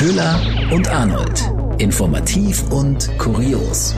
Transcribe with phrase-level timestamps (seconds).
[0.00, 0.40] Köhler
[0.72, 1.42] und Arnold.
[1.76, 3.94] Informativ und kurios.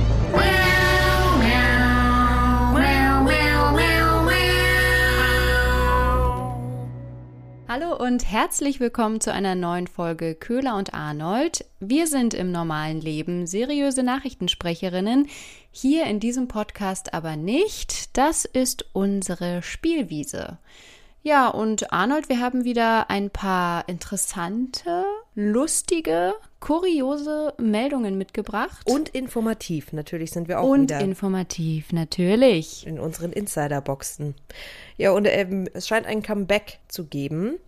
[7.68, 11.64] Hallo und herzlich willkommen zu einer neuen Folge Köhler und Arnold.
[11.78, 15.28] Wir sind im normalen Leben seriöse Nachrichtensprecherinnen,
[15.70, 18.16] hier in diesem Podcast aber nicht.
[18.18, 20.58] Das ist unsere Spielwiese.
[21.22, 25.04] Ja, und Arnold, wir haben wieder ein paar interessante,
[25.34, 28.82] lustige, kuriose Meldungen mitgebracht.
[28.84, 31.00] Und informativ, natürlich sind wir auch und wieder.
[31.00, 32.86] informativ, natürlich.
[32.86, 34.34] In unseren Insiderboxen.
[34.98, 37.58] Ja, und ähm, es scheint ein Comeback zu geben.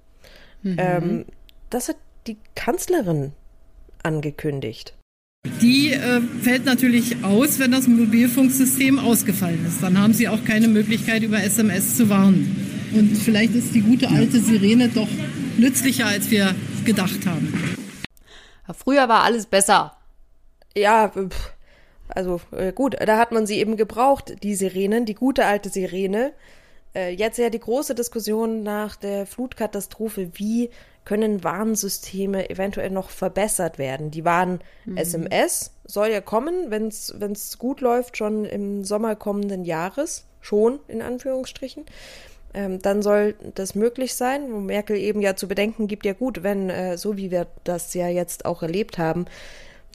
[0.62, 0.76] Mhm.
[0.78, 1.24] Ähm,
[1.70, 1.96] das hat
[2.26, 3.32] die Kanzlerin
[4.02, 4.94] angekündigt.
[5.60, 9.82] Die äh, fällt natürlich aus, wenn das Mobilfunksystem ausgefallen ist.
[9.82, 12.90] Dann haben sie auch keine Möglichkeit, über SMS zu warnen.
[12.94, 15.08] Und vielleicht ist die gute alte Sirene doch
[15.58, 16.54] nützlicher, als wir
[16.84, 17.76] gedacht haben.
[18.72, 19.96] Früher war alles besser.
[20.76, 21.12] Ja,
[22.08, 26.32] also äh, gut, da hat man sie eben gebraucht, die Sirenen, die gute alte Sirene.
[26.94, 30.70] Äh, jetzt ja die große Diskussion nach der Flutkatastrophe, wie
[31.04, 34.10] können Warnsysteme eventuell noch verbessert werden?
[34.10, 34.96] Die waren mhm.
[34.96, 41.02] SMS soll ja kommen, wenn es gut läuft, schon im Sommer kommenden Jahres, schon in
[41.02, 41.84] Anführungsstrichen
[42.54, 46.42] ähm, dann soll das möglich sein, wo Merkel eben ja zu bedenken gibt, ja gut,
[46.42, 49.26] wenn, äh, so wie wir das ja jetzt auch erlebt haben,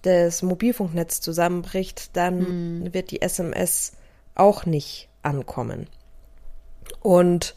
[0.03, 2.93] das Mobilfunknetz zusammenbricht, dann mhm.
[2.93, 3.93] wird die SMS
[4.35, 5.87] auch nicht ankommen.
[7.01, 7.55] Und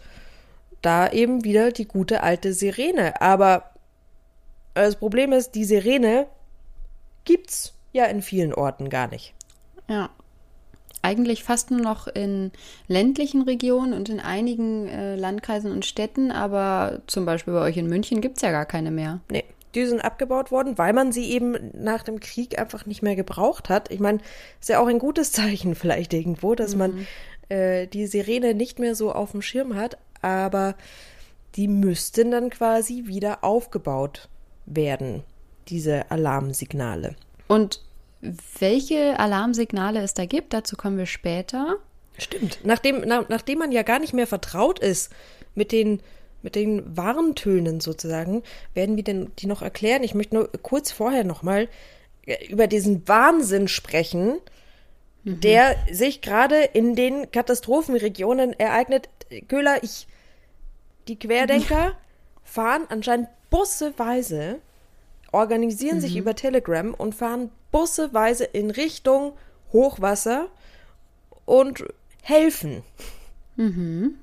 [0.82, 3.20] da eben wieder die gute alte Sirene.
[3.20, 3.70] Aber
[4.74, 6.26] das Problem ist, die Sirene
[7.24, 9.34] gibt's ja in vielen Orten gar nicht.
[9.88, 10.10] Ja,
[11.02, 12.52] eigentlich fast nur noch in
[12.86, 17.88] ländlichen Regionen und in einigen äh, Landkreisen und Städten, aber zum Beispiel bei euch in
[17.88, 19.20] München gibt es ja gar keine mehr.
[19.30, 23.16] Nee, die sind abgebaut worden, weil man sie eben nach dem Krieg einfach nicht mehr
[23.16, 23.90] gebraucht hat.
[23.90, 24.18] Ich meine,
[24.60, 26.78] ist ja auch ein gutes Zeichen vielleicht irgendwo, dass mhm.
[26.78, 27.06] man
[27.48, 30.76] äh, die Sirene nicht mehr so auf dem Schirm hat, aber
[31.56, 34.28] die müssten dann quasi wieder aufgebaut
[34.66, 35.22] werden,
[35.68, 37.16] diese Alarmsignale.
[37.48, 37.82] Und
[38.22, 41.76] welche Alarmsignale es da gibt, dazu kommen wir später.
[42.18, 42.60] Stimmt.
[42.62, 45.12] Nachdem, na, nachdem man ja gar nicht mehr vertraut ist
[45.54, 46.00] mit den,
[46.42, 48.42] mit den Warntönen sozusagen,
[48.74, 50.04] werden wir denn die noch erklären.
[50.04, 51.68] Ich möchte nur kurz vorher nochmal
[52.26, 54.38] äh, über diesen Wahnsinn sprechen,
[55.24, 55.40] mhm.
[55.40, 59.08] der sich gerade in den Katastrophenregionen ereignet.
[59.48, 60.06] Köhler, ich,
[61.08, 61.96] die Querdenker
[62.44, 64.60] fahren anscheinend busseweise
[65.32, 66.02] organisieren mhm.
[66.02, 69.32] sich über Telegram und fahren busseweise in Richtung
[69.72, 70.48] Hochwasser
[71.44, 71.84] und
[72.22, 72.82] helfen.
[73.56, 74.18] Mhm.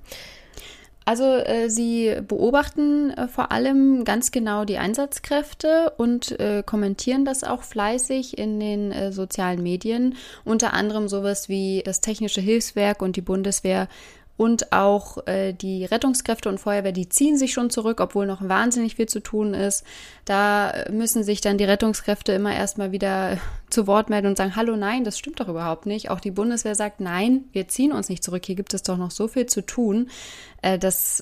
[1.10, 7.44] Also äh, sie beobachten äh, vor allem ganz genau die Einsatzkräfte und äh, kommentieren das
[7.44, 10.18] auch fleißig in den äh, sozialen Medien.
[10.46, 13.88] Unter anderem sowas wie das Technische Hilfswerk und die Bundeswehr
[14.40, 18.96] und auch äh, die Rettungskräfte und Feuerwehr, die ziehen sich schon zurück, obwohl noch wahnsinnig
[18.96, 19.84] viel zu tun ist.
[20.24, 23.38] Da müssen sich dann die Rettungskräfte immer erstmal wieder
[23.70, 26.10] zu Wort melden und sagen, hallo, nein, das stimmt doch überhaupt nicht.
[26.10, 29.12] Auch die Bundeswehr sagt, nein, wir ziehen uns nicht zurück, hier gibt es doch noch
[29.12, 30.10] so viel zu tun.
[30.62, 31.22] Äh, das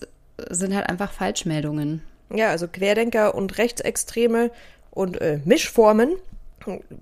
[0.52, 2.04] sind halt einfach Falschmeldungen.
[2.32, 4.52] Ja, also Querdenker und Rechtsextreme
[4.92, 6.12] und äh, Mischformen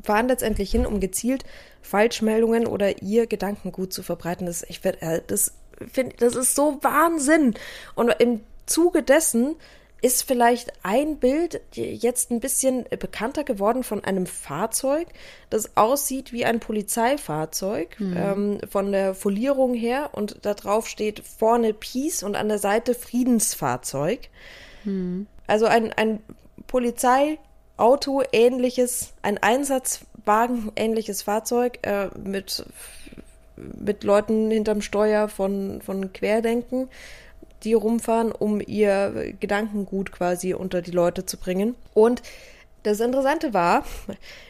[0.03, 1.43] fahren letztendlich hin, um gezielt
[1.81, 4.47] Falschmeldungen oder ihr Gedankengut zu verbreiten.
[4.47, 5.53] Das, ich, äh, das
[5.91, 7.55] finde, das ist so Wahnsinn.
[7.95, 9.55] Und im Zuge dessen
[10.05, 15.07] ist vielleicht ein Bild jetzt ein bisschen bekannter geworden von einem Fahrzeug,
[15.49, 18.15] das aussieht wie ein Polizeifahrzeug, mhm.
[18.15, 20.11] ähm, von der Folierung her.
[20.11, 24.29] Und da drauf steht vorne Peace und an der Seite Friedensfahrzeug.
[24.83, 25.25] Mhm.
[25.47, 26.19] Also ein, ein
[26.67, 32.63] Polizeiauto ähnliches, ein Einsatzwagen ähnliches Fahrzeug äh, mit
[33.57, 36.89] mit Leuten hinterm Steuer von, von Querdenken,
[37.63, 41.75] die rumfahren, um ihr Gedankengut quasi unter die Leute zu bringen.
[41.93, 42.21] Und
[42.85, 43.83] das Interessante war,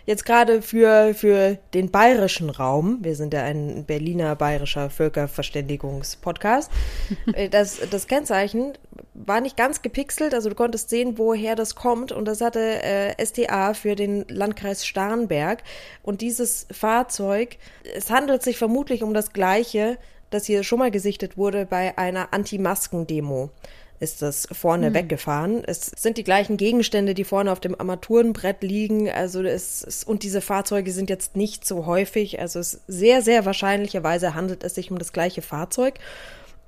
[0.05, 6.71] jetzt gerade für, für den bayerischen Raum, wir sind ja ein Berliner bayerischer Völkerverständigungspodcast,
[7.33, 8.73] äh, das, das Kennzeichen
[9.13, 13.25] war nicht ganz gepixelt, also du konntest sehen, woher das kommt und das hatte äh,
[13.25, 15.63] STA für den Landkreis Starnberg
[16.03, 17.57] und dieses Fahrzeug,
[17.95, 19.97] es handelt sich vermutlich um das gleiche,
[20.29, 23.51] das hier schon mal gesichtet wurde bei einer Anti-Masken-Demo
[23.99, 24.93] ist das vorne hm.
[24.93, 25.63] weggefahren.
[25.65, 29.09] Es sind die gleichen Gegenstände, die vorne auf dem Armaturenbrett liegen.
[29.09, 32.39] Also es, es, und diese Fahrzeuge sind jetzt nicht so häufig.
[32.39, 35.95] Also es sehr, sehr wahrscheinlicherweise handelt es sich um das gleiche Fahrzeug.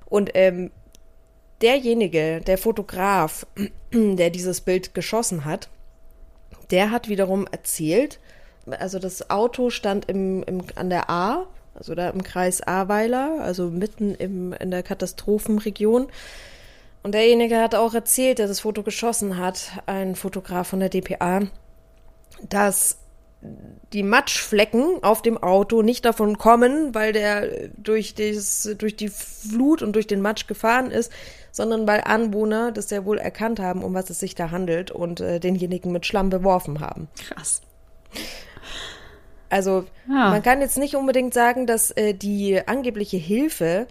[0.06, 0.70] Und ähm,
[1.60, 3.46] derjenige, der Fotograf,
[3.92, 5.68] der dieses Bild geschossen hat,
[6.70, 8.18] der hat wiederum erzählt,
[8.66, 13.70] also das Auto stand im, im, an der A, also da im Kreis Ahrweiler, also
[13.70, 16.08] mitten im, in der Katastrophenregion.
[17.02, 21.42] Und derjenige hat auch erzählt, der das Foto geschossen hat, ein Fotograf von der DPA,
[22.48, 22.98] dass
[23.92, 29.80] die Matschflecken auf dem Auto nicht davon kommen, weil der durch, dieses, durch die Flut
[29.80, 31.12] und durch den Matsch gefahren ist,
[31.52, 35.20] sondern weil Anwohner das ja wohl erkannt haben, um was es sich da handelt und
[35.20, 37.08] äh, denjenigen mit Schlamm beworfen haben.
[37.28, 37.62] Krass.
[39.50, 40.30] Also Ja.
[40.30, 43.86] man kann jetzt nicht unbedingt sagen, dass äh, die angebliche Hilfe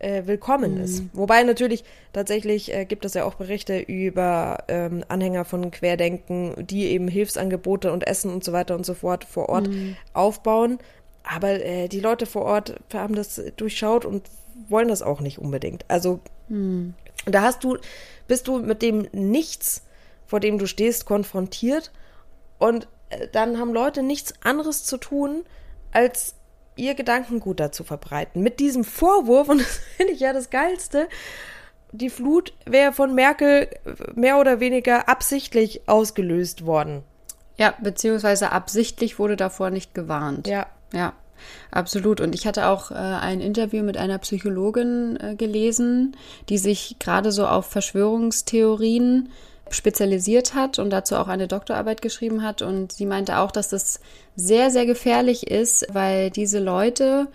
[0.00, 1.04] äh, willkommen ist.
[1.12, 6.86] Wobei natürlich tatsächlich äh, gibt es ja auch Berichte über ähm, Anhänger von Querdenken, die
[6.86, 9.70] eben Hilfsangebote und Essen und so weiter und so fort vor Ort
[10.12, 10.78] aufbauen.
[11.22, 14.24] Aber äh, die Leute vor Ort haben das durchschaut und
[14.68, 15.84] wollen das auch nicht unbedingt.
[15.88, 16.20] Also
[17.26, 17.76] da hast du,
[18.26, 19.84] bist du mit dem Nichts,
[20.26, 21.92] vor dem du stehst, konfrontiert
[22.58, 25.44] und äh, dann haben Leute nichts anderes zu tun,
[25.92, 26.34] als
[26.76, 28.42] ihr Gedankengut da zu verbreiten.
[28.42, 31.08] Mit diesem Vorwurf, und das finde ich ja das Geilste,
[31.92, 33.68] die Flut wäre von Merkel
[34.14, 37.02] mehr oder weniger absichtlich ausgelöst worden.
[37.56, 40.46] Ja, beziehungsweise absichtlich wurde davor nicht gewarnt.
[40.46, 40.66] Ja.
[40.92, 41.12] Ja,
[41.70, 42.20] absolut.
[42.20, 46.16] Und ich hatte auch äh, ein Interview mit einer Psychologin äh, gelesen,
[46.48, 49.30] die sich gerade so auf Verschwörungstheorien
[49.74, 52.62] spezialisiert hat und dazu auch eine Doktorarbeit geschrieben hat.
[52.62, 54.00] Und sie meinte auch, dass das
[54.36, 57.28] sehr, sehr gefährlich ist, weil diese Leute,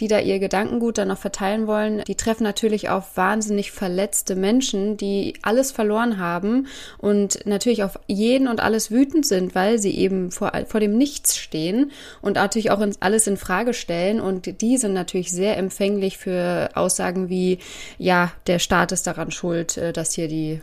[0.00, 4.96] die da ihr Gedankengut dann noch verteilen wollen, die treffen natürlich auf wahnsinnig verletzte Menschen,
[4.96, 6.68] die alles verloren haben
[6.98, 11.36] und natürlich auf jeden und alles wütend sind, weil sie eben vor, vor dem Nichts
[11.36, 11.90] stehen
[12.22, 17.28] und natürlich auch alles in Frage stellen und die sind natürlich sehr empfänglich für Aussagen
[17.28, 17.58] wie,
[17.98, 20.60] ja, der Staat ist daran schuld, äh, dass hier die,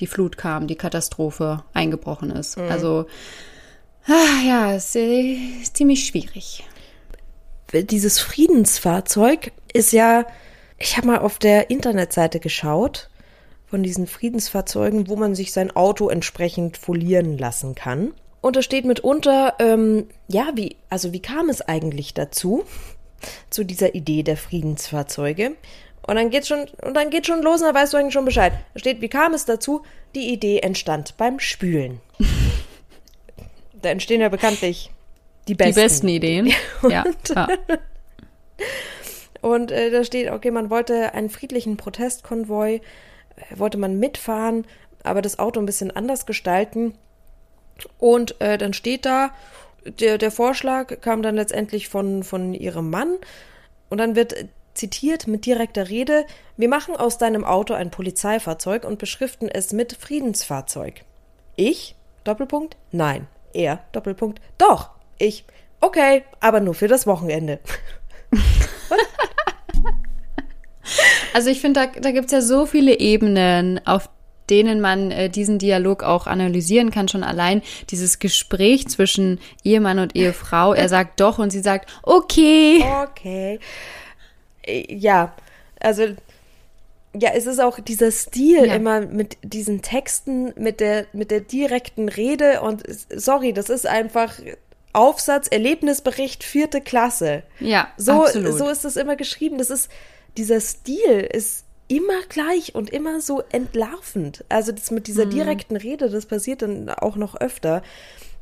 [0.00, 2.58] die Flut kam, die Katastrophe eingebrochen ist.
[2.58, 3.06] Also,
[4.06, 6.64] ah, ja, es äh, ist ziemlich schwierig.
[7.72, 10.26] Dieses Friedensfahrzeug ist ja,
[10.78, 13.10] ich habe mal auf der Internetseite geschaut
[13.66, 18.12] von diesen Friedensfahrzeugen, wo man sich sein Auto entsprechend folieren lassen kann.
[18.40, 22.64] Und da steht mitunter, ähm, ja, wie, also wie kam es eigentlich dazu,
[23.50, 25.56] zu dieser Idee der Friedensfahrzeuge?
[26.06, 28.24] Und dann geht's schon, und dann geht schon los, und dann weißt du eigentlich schon
[28.24, 28.52] Bescheid.
[28.74, 29.82] Da steht, wie kam es dazu?
[30.14, 32.00] Die Idee entstand beim Spülen.
[33.82, 34.90] da entstehen ja bekanntlich
[35.48, 35.74] die besten.
[35.74, 36.46] Die besten Ideen.
[36.88, 37.04] ja,
[37.34, 37.48] ja.
[39.40, 42.80] Und äh, da steht, okay, man wollte einen friedlichen Protestkonvoi, äh,
[43.56, 44.66] wollte man mitfahren,
[45.02, 46.94] aber das Auto ein bisschen anders gestalten.
[47.98, 49.34] Und äh, dann steht da,
[49.84, 53.16] der, der Vorschlag kam dann letztendlich von, von ihrem Mann.
[53.90, 54.34] Und dann wird
[54.74, 56.26] zitiert mit direkter Rede,
[56.56, 61.04] wir machen aus deinem Auto ein Polizeifahrzeug und beschriften es mit Friedensfahrzeug.
[61.56, 61.94] Ich?
[62.24, 62.76] Doppelpunkt?
[62.92, 63.26] Nein.
[63.52, 63.80] Er?
[63.92, 64.40] Doppelpunkt?
[64.58, 64.90] Doch.
[65.18, 65.44] Ich?
[65.80, 67.60] Okay, aber nur für das Wochenende.
[71.34, 74.08] Also ich finde, da, da gibt's ja so viele Ebenen, auf
[74.50, 77.60] denen man äh, diesen Dialog auch analysieren kann, schon allein
[77.90, 80.74] dieses Gespräch zwischen Ehemann und Ehefrau.
[80.74, 82.84] Er sagt doch und sie sagt, okay.
[83.02, 83.58] Okay.
[84.66, 85.34] Äh, Ja,
[85.80, 86.04] also
[87.16, 88.74] ja, es ist auch dieser Stil Ja.
[88.74, 92.82] immer mit diesen Texten, mit der mit der direkten Rede und
[93.14, 94.34] sorry, das ist einfach
[94.92, 97.42] Aufsatz, Erlebnisbericht, vierte Klasse.
[97.60, 98.58] Ja, So, absolut.
[98.58, 99.58] so ist das immer geschrieben.
[99.58, 99.90] Das ist,
[100.36, 104.44] dieser Stil ist immer gleich und immer so entlarvend.
[104.48, 105.04] Also das mit Mhm.
[105.04, 107.82] dieser direkten Rede, das passiert dann auch noch öfter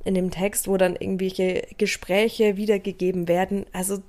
[0.04, 3.64] in dem Text, wo dann irgendwelche Gespräche wiedergegeben werden.
[3.73, 4.02] Also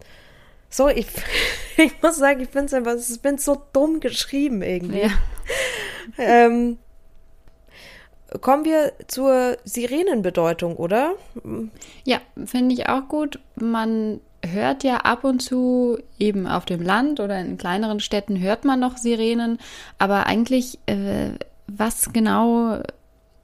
[0.73, 1.05] so, ich,
[1.77, 5.01] ich muss sagen, ich finde es einfach, ich bin so dumm geschrieben irgendwie.
[5.01, 5.11] Ja.
[6.17, 6.79] Ähm,
[8.41, 11.13] kommen wir zur Sirenenbedeutung, oder?
[12.03, 13.39] Ja, finde ich auch gut.
[13.55, 18.65] Man hört ja ab und zu eben auf dem Land oder in kleineren Städten hört
[18.65, 19.59] man noch Sirenen,
[19.99, 21.29] aber eigentlich, äh,
[21.67, 22.81] was genau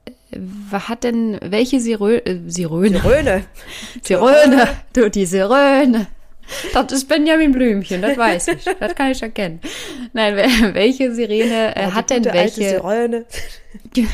[0.04, 0.40] äh,
[0.72, 3.02] hat denn, welche Sirö äh, Siröne?
[3.04, 3.44] Röne.
[4.02, 6.08] Siröne, du, die Siröne.
[6.74, 8.64] Das ist Benjamin Blümchen, das weiß ich.
[8.80, 9.60] Das kann ich erkennen.
[10.12, 13.24] Nein, wel- welche Sirene äh, Ja, hat denn welche, Sirene.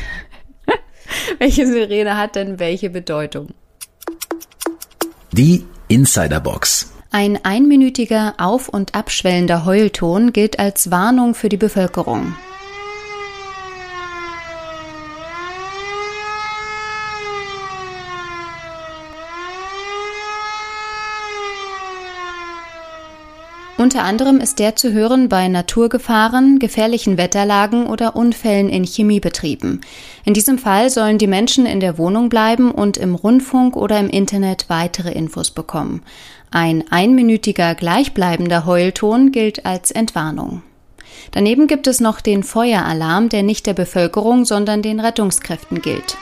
[1.39, 3.49] welche Sirene hat denn welche Bedeutung?
[5.31, 6.91] Die Insiderbox.
[7.11, 12.35] Ein einminütiger auf- und abschwellender Heulton gilt als Warnung für die Bevölkerung.
[23.87, 29.79] Unter anderem ist der zu hören bei Naturgefahren, gefährlichen Wetterlagen oder Unfällen in Chemiebetrieben.
[30.25, 34.09] In diesem Fall sollen die Menschen in der Wohnung bleiben und im Rundfunk oder im
[34.09, 36.03] Internet weitere Infos bekommen.
[36.51, 40.63] Ein einminütiger gleichbleibender Heulton gilt als Entwarnung.
[41.31, 46.17] Daneben gibt es noch den Feueralarm, der nicht der Bevölkerung, sondern den Rettungskräften gilt.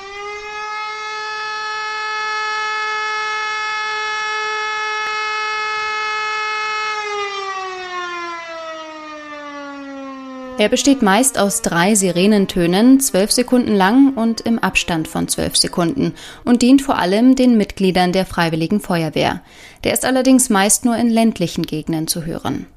[10.58, 16.14] Er besteht meist aus drei Sirenentönen, zwölf Sekunden lang und im Abstand von zwölf Sekunden
[16.46, 19.42] und dient vor allem den Mitgliedern der Freiwilligen Feuerwehr.
[19.84, 22.68] Der ist allerdings meist nur in ländlichen Gegenden zu hören.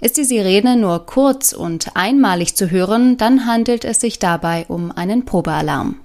[0.00, 4.90] Ist die Sirene nur kurz und einmalig zu hören, dann handelt es sich dabei um
[4.90, 6.00] einen Probealarm.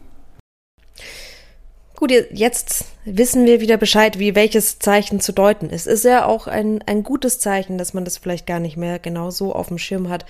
[1.96, 5.88] Gut, jetzt wissen wir wieder Bescheid, wie welches Zeichen zu deuten ist.
[5.88, 9.32] Ist ja auch ein, ein gutes Zeichen, dass man das vielleicht gar nicht mehr genau
[9.32, 10.25] so auf dem Schirm hat,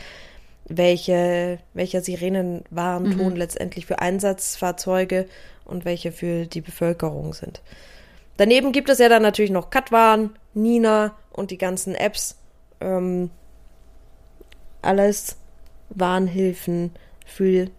[0.66, 3.36] welche, welcher Sirenenwarnton mhm.
[3.36, 5.28] letztendlich für Einsatzfahrzeuge
[5.66, 7.62] und welche für die Bevölkerung sind.
[8.38, 12.38] Daneben gibt es ja dann natürlich noch Katwan, Nina und die ganzen Apps.
[12.82, 13.30] Ähm,
[14.82, 15.38] alles
[15.90, 16.92] Warnhilfen
[17.26, 17.70] für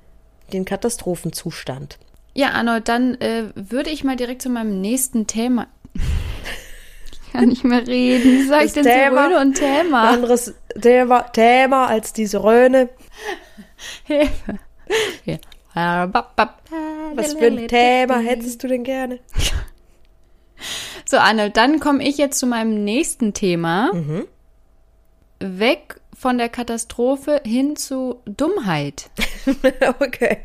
[0.52, 1.98] den Katastrophenzustand.
[2.34, 5.68] Ja, Arnold, dann äh, würde ich mal direkt zu meinem nächsten Thema
[7.34, 8.24] kann nicht mehr reden.
[8.24, 10.08] Wie sag ich denn Thema, Sirene und Thema?
[10.08, 12.88] Ein anderes Thema, Thema als die Sirene.
[17.14, 19.20] Was für ein Thema hättest du denn gerne?
[21.06, 23.92] So, Anne, dann komme ich jetzt zu meinem nächsten Thema.
[23.92, 24.26] Mhm.
[25.38, 29.10] Weg von der Katastrophe hin zu Dummheit.
[30.00, 30.38] okay.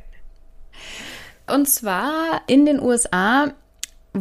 [1.47, 3.53] Und zwar in den USA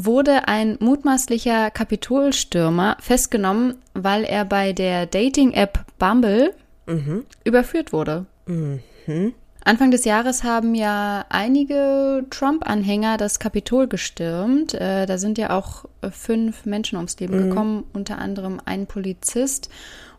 [0.04, 6.54] wurde ein mutmaßlicher Kapitolstürmer festgenommen, weil er bei der Dating-App Bumble
[6.86, 7.24] mhm.
[7.44, 8.26] überführt wurde.
[8.46, 8.80] Mhm.
[9.64, 14.72] Anfang des Jahres haben ja einige Trump-Anhänger das Kapitol gestürmt.
[14.74, 17.48] Äh, da sind ja auch fünf Menschen ums Leben mhm.
[17.50, 19.68] gekommen, unter anderem ein Polizist.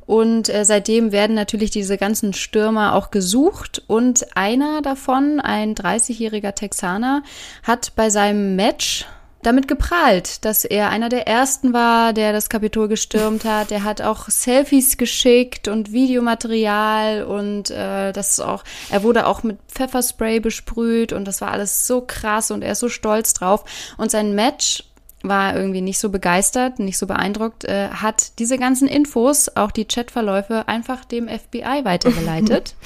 [0.06, 3.84] Und äh, seitdem werden natürlich diese ganzen Stürmer auch gesucht.
[3.88, 7.24] Und einer davon, ein 30-jähriger Texaner,
[7.64, 9.06] hat bei seinem Match
[9.42, 13.72] damit geprahlt, dass er einer der ersten war, der das Kapitol gestürmt hat.
[13.72, 19.44] Er hat auch Selfies geschickt und Videomaterial und äh, das ist auch, er wurde auch
[19.44, 23.64] mit Pfefferspray besprüht und das war alles so krass und er ist so stolz drauf.
[23.98, 24.84] Und sein Match
[25.22, 29.86] war irgendwie nicht so begeistert, nicht so beeindruckt, äh, hat diese ganzen Infos, auch die
[29.86, 32.76] Chatverläufe, einfach dem FBI weitergeleitet.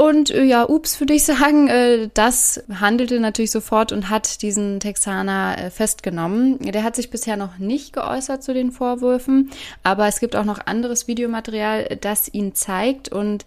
[0.00, 4.80] Und äh, ja, ups, würde ich sagen, äh, das handelte natürlich sofort und hat diesen
[4.80, 6.58] Texaner äh, festgenommen.
[6.58, 9.50] Der hat sich bisher noch nicht geäußert zu den Vorwürfen,
[9.82, 13.44] aber es gibt auch noch anderes Videomaterial, das ihn zeigt und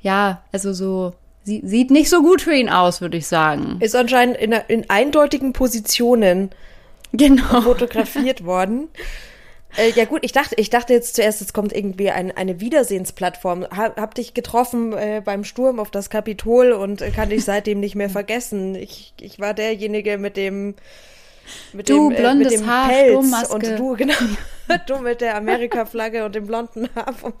[0.00, 1.12] ja, also so
[1.44, 3.76] sie, sieht nicht so gut für ihn aus, würde ich sagen.
[3.80, 6.48] Ist anscheinend in, in eindeutigen Positionen
[7.12, 7.60] genau.
[7.60, 8.88] fotografiert worden.
[9.76, 13.66] Äh, ja gut, ich dachte, ich dachte jetzt zuerst, es kommt irgendwie ein, eine Wiedersehensplattform.
[13.70, 17.80] Hab, hab dich getroffen äh, beim Sturm auf das Kapitol und äh, kann dich seitdem
[17.80, 18.74] nicht mehr vergessen.
[18.74, 20.74] Ich, ich war derjenige mit dem
[21.72, 23.54] mit du, dem, äh, blondes mit dem Haar, Pelz Sturmmaske.
[23.54, 24.14] und du, genau,
[24.86, 27.32] du mit der Amerika-Flagge und dem blonden Haar vom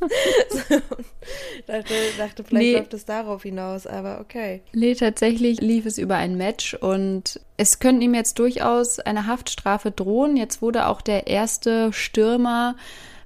[1.66, 2.72] dachte, dachte, vielleicht nee.
[2.74, 4.62] läuft es darauf hinaus, aber okay.
[4.72, 9.90] Nee, tatsächlich lief es über ein Match und es könnte ihm jetzt durchaus eine Haftstrafe
[9.90, 10.36] drohen.
[10.36, 12.76] Jetzt wurde auch der erste Stürmer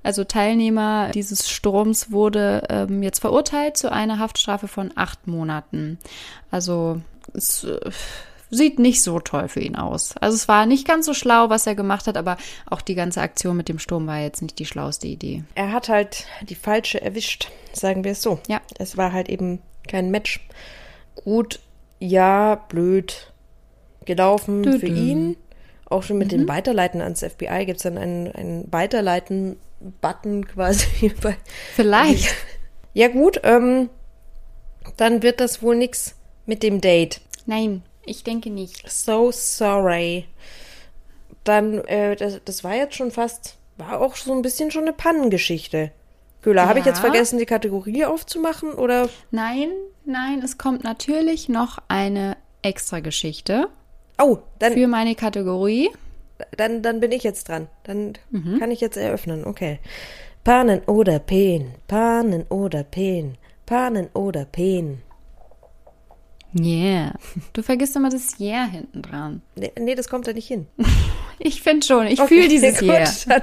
[0.02, 5.98] also Teilnehmer dieses Sturms wurde ähm, jetzt verurteilt zu einer Haftstrafe von acht Monaten.
[6.50, 7.00] Also
[7.34, 7.90] es, äh,
[8.52, 10.14] sieht nicht so toll für ihn aus.
[10.20, 12.36] Also es war nicht ganz so schlau, was er gemacht hat, aber
[12.68, 15.42] auch die ganze Aktion mit dem Sturm war jetzt nicht die schlauste Idee.
[15.54, 18.38] Er hat halt die falsche erwischt, sagen wir es so.
[18.48, 18.60] Ja.
[18.78, 20.46] Es war halt eben kein Match.
[21.14, 21.60] Gut,
[21.98, 23.32] ja, blöd
[24.04, 24.80] gelaufen Dö -dö.
[24.80, 25.36] für ihn.
[25.86, 26.38] Auch schon mit mhm.
[26.38, 31.12] dem Weiterleiten ans FBI gibt es dann einen, einen Weiterleiten-Button quasi.
[31.22, 31.36] Bei,
[31.74, 32.34] Vielleicht.
[32.92, 33.88] Ja gut, ähm,
[34.98, 37.22] dann wird das wohl nichts mit dem Date.
[37.46, 37.82] Nein.
[38.04, 38.90] Ich denke nicht.
[38.90, 40.26] So sorry.
[41.44, 44.92] Dann, äh, das, das war jetzt schon fast, war auch so ein bisschen schon eine
[44.92, 45.92] Pannengeschichte.
[46.42, 46.68] Köhler, ja.
[46.68, 49.08] habe ich jetzt vergessen, die Kategorie aufzumachen oder?
[49.30, 49.70] Nein,
[50.04, 53.68] nein, es kommt natürlich noch eine extra Geschichte.
[54.20, 54.72] Oh, dann.
[54.72, 55.90] Für meine Kategorie.
[56.56, 57.68] Dann, dann bin ich jetzt dran.
[57.84, 58.58] Dann mhm.
[58.58, 59.44] kann ich jetzt eröffnen.
[59.44, 59.78] Okay.
[60.42, 65.02] Panen oder Pen, Panen oder Pen, Panen oder Pen.
[66.58, 67.14] Yeah.
[67.52, 69.42] Du vergisst immer das Yeah hinten dran.
[69.56, 70.66] Nee, nee, das kommt da nicht hin.
[71.38, 72.06] ich finde schon.
[72.06, 73.08] Ich okay, fühle dieses Yeah.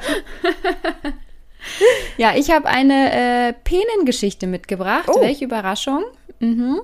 [2.17, 5.09] Ja, ich habe eine äh, Penengeschichte mitgebracht.
[5.09, 5.21] Oh.
[5.21, 6.03] Welche Überraschung.
[6.39, 6.79] Mhm.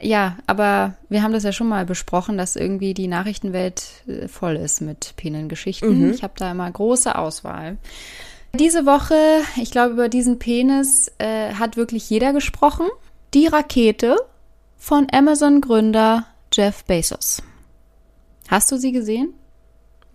[0.00, 4.56] Ja, aber wir haben das ja schon mal besprochen, dass irgendwie die Nachrichtenwelt äh, voll
[4.56, 6.12] ist mit Penengeschichten.
[6.12, 7.78] Ich habe da immer große Auswahl.
[8.52, 9.14] Diese Woche,
[9.60, 12.86] ich glaube, über diesen Penis äh, hat wirklich jeder gesprochen.
[13.32, 14.16] Die Rakete
[14.76, 17.42] von Amazon-Gründer Jeff Bezos.
[18.48, 19.34] Hast du sie gesehen?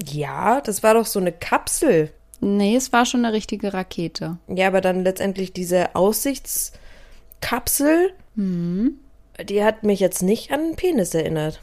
[0.05, 2.13] Ja, das war doch so eine Kapsel.
[2.39, 4.37] Nee, es war schon eine richtige Rakete.
[4.47, 11.61] Ja, aber dann letztendlich diese Aussichtskapsel, die hat mich jetzt nicht an einen Penis erinnert.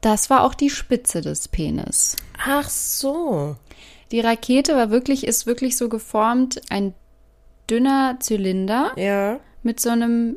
[0.00, 2.14] Das war auch die Spitze des Penis.
[2.38, 3.56] Ach so.
[4.12, 6.94] Die Rakete war wirklich, ist wirklich so geformt, ein
[7.68, 10.36] dünner Zylinder Ja, mit so einem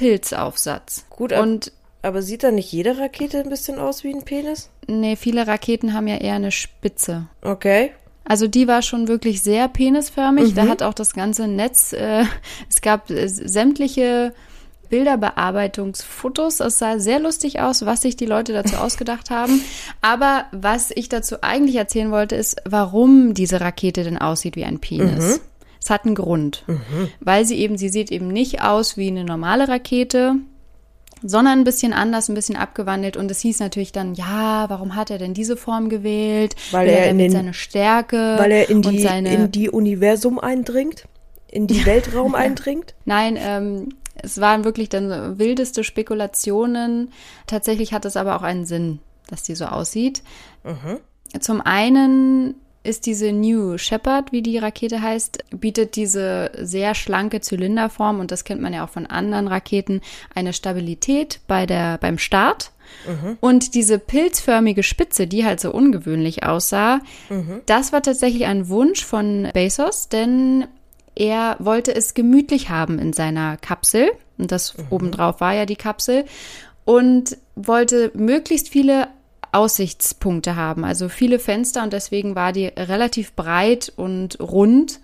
[0.00, 1.04] Pilzaufsatz.
[1.10, 4.70] Gut, Und aber sieht da nicht jede Rakete ein bisschen aus wie ein Penis?
[4.86, 7.26] nee, viele Raketen haben ja eher eine Spitze.
[7.42, 7.92] Okay.
[8.24, 10.54] Also die war schon wirklich sehr penisförmig.
[10.54, 12.24] Da hat auch das ganze Netz, äh,
[12.68, 14.32] es gab äh, sämtliche
[14.88, 16.60] Bilderbearbeitungsfotos.
[16.60, 19.60] Es sah sehr lustig aus, was sich die Leute dazu ausgedacht haben.
[20.00, 24.80] Aber was ich dazu eigentlich erzählen wollte, ist, warum diese Rakete denn aussieht wie ein
[24.80, 25.40] Penis.
[25.82, 26.64] Es hat einen Grund.
[27.20, 30.36] Weil sie eben, sie sieht eben nicht aus wie eine normale Rakete,
[31.22, 33.16] sondern ein bisschen anders, ein bisschen abgewandelt.
[33.16, 36.56] Und es hieß natürlich dann, ja, warum hat er denn diese Form gewählt?
[36.70, 41.06] Weil Will er in damit seine Stärke Weil er in die, in die Universum eindringt?
[41.50, 42.94] In die Weltraum eindringt?
[43.04, 47.12] Nein, ähm, es waren wirklich dann wildeste Spekulationen.
[47.46, 50.22] Tatsächlich hat es aber auch einen Sinn, dass die so aussieht.
[51.40, 58.20] Zum einen ist diese New Shepard, wie die Rakete heißt, bietet diese sehr schlanke Zylinderform
[58.20, 60.00] und das kennt man ja auch von anderen Raketen,
[60.34, 62.72] eine Stabilität bei der, beim Start.
[63.40, 67.00] Und diese pilzförmige Spitze, die halt so ungewöhnlich aussah,
[67.66, 70.66] das war tatsächlich ein Wunsch von Bezos, denn
[71.14, 74.10] er wollte es gemütlich haben in seiner Kapsel.
[74.38, 76.24] Und das obendrauf war ja die Kapsel.
[76.84, 79.08] Und wollte möglichst viele
[79.52, 81.82] Aussichtspunkte haben, also viele Fenster.
[81.82, 85.00] Und deswegen war die relativ breit und rund.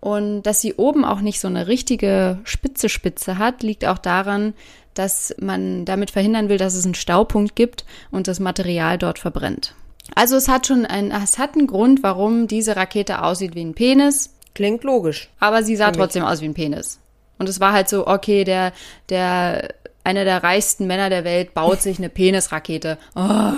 [0.00, 4.54] Und dass sie oben auch nicht so eine richtige spitze Spitze hat, liegt auch daran,
[4.94, 9.74] dass man damit verhindern will, dass es einen Staupunkt gibt und das Material dort verbrennt.
[10.14, 13.74] Also es hat schon ein, es hat einen Grund, warum diese Rakete aussieht wie ein
[13.74, 14.32] Penis.
[14.54, 15.28] Klingt logisch.
[15.38, 17.00] Aber sie sah trotzdem aus wie ein Penis.
[17.38, 18.72] Und es war halt so, okay, der,
[19.10, 19.74] der,
[20.06, 22.96] einer der reichsten Männer der Welt baut sich eine Penisrakete.
[23.14, 23.52] Oh,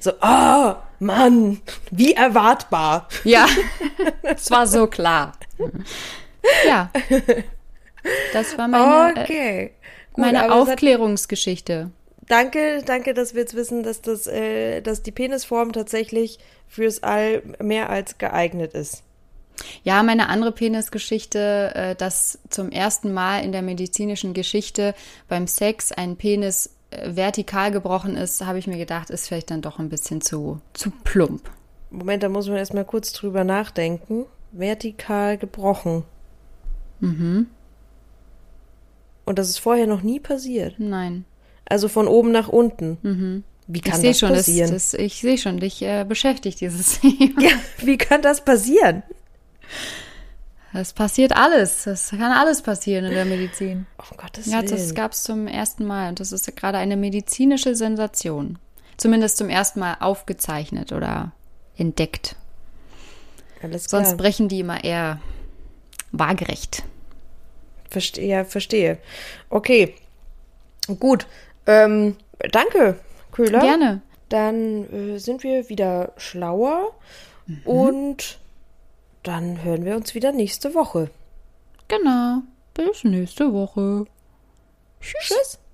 [0.00, 3.08] So, ah, Mann, wie erwartbar.
[3.24, 3.46] ja,
[4.22, 5.32] es war so klar.
[6.66, 6.90] Ja.
[8.32, 9.70] Das war meine, äh, Okay.
[10.12, 11.90] Gut, meine es hat- Aufklärungsgeschichte.
[12.28, 17.42] Danke, danke, dass wir jetzt wissen, dass das, äh, dass die Penisform tatsächlich fürs All
[17.60, 19.02] mehr als geeignet ist.
[19.84, 24.94] Ja, meine andere Penisgeschichte, äh, dass zum ersten Mal in der medizinischen Geschichte
[25.28, 29.62] beim Sex ein Penis äh, vertikal gebrochen ist, habe ich mir gedacht, ist vielleicht dann
[29.62, 31.50] doch ein bisschen zu, zu plump.
[31.90, 34.26] Moment, da muss man erstmal kurz drüber nachdenken.
[34.52, 36.04] Vertikal gebrochen.
[37.00, 37.46] Mhm.
[39.24, 40.74] Und das ist vorher noch nie passiert.
[40.78, 41.24] Nein.
[41.64, 43.44] Also von oben nach unten.
[43.66, 44.70] Wie Ich kann sehe das schon, das, passieren?
[44.72, 47.40] das, ich sehe schon, dich äh, beschäftigt dieses Thema.
[47.40, 49.02] ja, wie kann das passieren?
[50.72, 51.84] Das passiert alles.
[51.84, 53.86] Das kann alles passieren in der Medizin.
[54.10, 54.70] Um Gottes Ja, Willen.
[54.70, 58.58] das gab es zum ersten Mal und das ist gerade eine medizinische Sensation.
[58.96, 61.32] Zumindest zum ersten Mal aufgezeichnet oder
[61.76, 62.36] entdeckt.
[63.62, 64.04] Alles klar.
[64.04, 65.20] Sonst brechen die immer eher
[66.10, 66.84] waagerecht.
[67.90, 68.98] Verstehe, ja, verstehe.
[69.50, 69.94] Okay.
[70.98, 71.26] Gut.
[71.66, 72.16] Ähm,
[72.50, 72.98] danke,
[73.30, 73.60] Köhler.
[73.60, 74.00] Gerne.
[74.30, 76.92] Dann äh, sind wir wieder schlauer
[77.46, 77.60] Mhm.
[77.64, 78.38] und
[79.22, 81.10] dann hören wir uns wieder nächste Woche.
[81.88, 82.42] Genau.
[82.74, 84.06] Bis nächste Woche.
[85.00, 85.58] Tschüss.